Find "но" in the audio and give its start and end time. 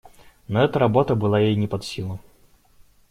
0.47-0.63